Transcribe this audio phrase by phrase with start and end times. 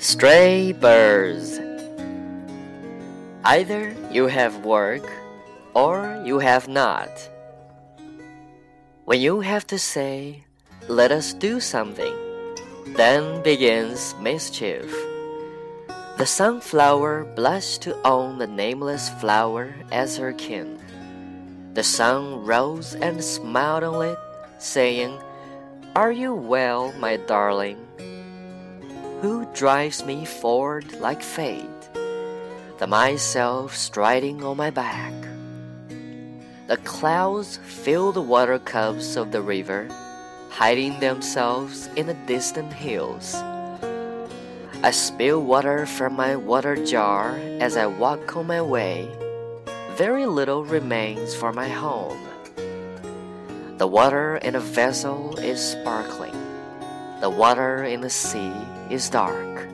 [0.00, 1.60] Stray birds.
[3.44, 5.04] Either you have work
[5.74, 7.10] or you have not.
[9.04, 10.44] When you have to say,
[10.88, 12.16] let us do something,
[12.96, 14.90] then begins mischief.
[16.16, 20.80] The sunflower blushed to own the nameless flower as her kin.
[21.74, 24.18] The sun rose and smiled on it,
[24.56, 25.20] saying,
[25.94, 27.76] Are you well, my darling?
[29.20, 31.90] Who drives me forward like fate?
[32.78, 35.12] The myself striding on my back.
[36.68, 39.88] The clouds fill the water cups of the river,
[40.48, 43.34] hiding themselves in the distant hills.
[44.82, 49.06] I spill water from my water jar as I walk on my way.
[49.96, 52.26] Very little remains for my home.
[53.76, 56.49] The water in a vessel is sparkling.
[57.20, 58.50] The water in the sea
[58.88, 59.68] is dark.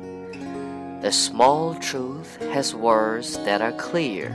[1.00, 4.34] The small truth has words that are clear.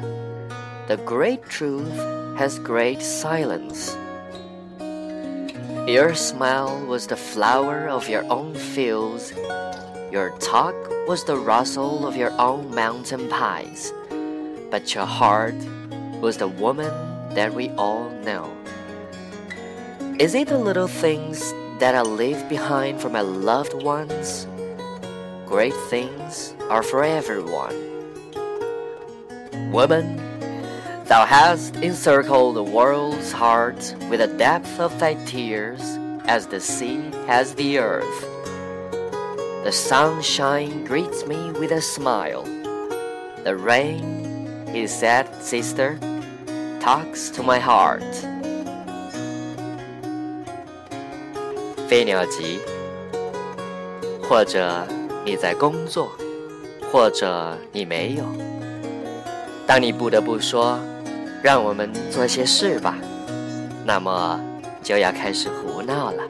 [0.87, 1.91] The great truth
[2.39, 3.97] has great silence.
[5.91, 9.33] Your smile was the flower of your own fields.
[10.09, 13.91] Your talk was the rustle of your own mountain pines.
[14.71, 15.59] But your heart
[16.21, 16.93] was the woman
[17.35, 18.47] that we all know.
[20.17, 21.51] Is it the little things
[21.81, 24.45] that I leave behind for my loved ones?
[25.47, 27.75] Great things are for everyone.
[29.71, 30.15] Woman,
[31.05, 35.81] thou hast encircled the world's heart with the depth of thy tears
[36.25, 38.21] as the sea has the earth.
[39.63, 42.43] The sunshine greets me with a smile.
[43.43, 45.97] The rain, his sad sister,
[46.79, 48.30] talks to my heart.
[51.92, 52.61] 飞鸟集，
[54.23, 54.88] 或者
[55.25, 56.09] 你在工作，
[56.90, 58.24] 或者你没有。
[59.68, 60.80] 当你不得不说
[61.44, 62.96] “让我们做些事吧”，
[63.84, 64.40] 那么
[64.81, 66.24] 就要开始胡闹了。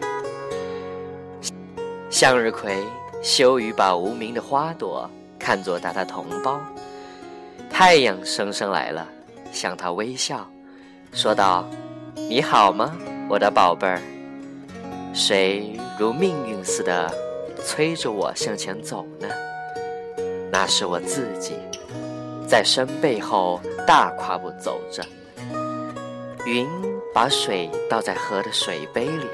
[2.09, 2.75] 向日葵
[3.21, 5.07] 羞于把无名的花朵
[5.37, 6.59] 看作它的同胞。
[7.69, 9.07] 太阳升升来了，
[9.51, 10.43] 向它微笑，
[11.13, 11.69] 说道
[12.17, 12.97] ：“你好吗，
[13.29, 14.01] 我的宝贝儿？”
[15.13, 17.13] 谁如命运似的
[17.63, 19.27] 催着我向前走呢？
[20.49, 21.55] 那是我自己，
[22.47, 25.03] 在山背后大跨步走着。
[26.45, 26.67] 云
[27.13, 29.27] 把水倒在河的水杯里，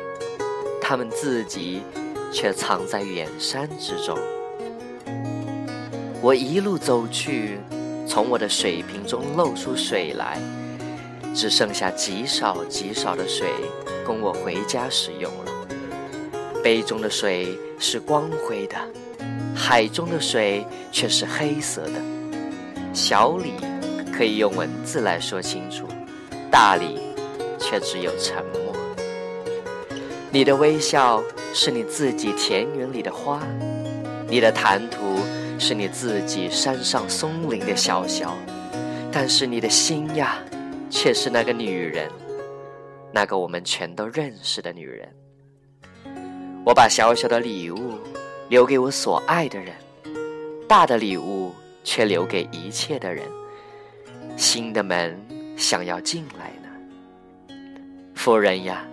[0.81, 1.83] 它们自己
[2.33, 4.17] 却藏在远山之中。
[6.21, 7.59] 我一路走去，
[8.07, 10.39] 从我的水瓶中漏出水来，
[11.35, 13.47] 只剩下极少极少的水
[14.05, 15.56] 供我回家使用了。
[16.67, 18.75] 杯中的水是光辉的，
[19.55, 21.93] 海中的水却是黑色的。
[22.93, 23.53] 小李
[24.11, 25.87] 可以用文字来说清楚，
[26.51, 26.99] 大李
[27.57, 28.75] 却只有沉默。
[30.29, 31.23] 你的微笑
[31.53, 33.41] 是你自己田园里的花，
[34.27, 35.21] 你的谈吐
[35.57, 38.37] 是你自己山上松林的小小，
[39.09, 40.37] 但是你的心呀，
[40.89, 42.11] 却是那个女人，
[43.13, 45.07] 那个我们全都认识的女人。
[46.67, 47.97] 我把小小的礼物
[48.49, 49.73] 留给我所爱的人，
[50.67, 53.25] 大的礼物却留给一切的人。
[54.35, 55.17] 新的门
[55.57, 57.55] 想要进来呢，
[58.13, 58.85] 夫人呀，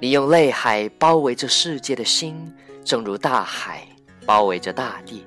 [0.00, 2.50] 你用泪海包围着世界的心，
[2.82, 3.86] 正如大海
[4.24, 5.26] 包围着大地。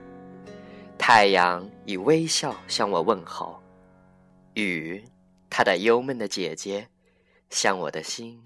[0.98, 3.62] 太阳以微笑向我问候，
[4.56, 5.06] 雨，
[5.52, 6.88] 它的忧闷的姐姐，
[7.52, 8.42] 向我的心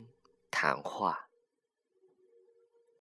[0.51, 1.17] 谈话。